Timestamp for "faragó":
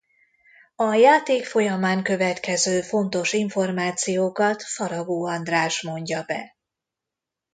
4.63-5.25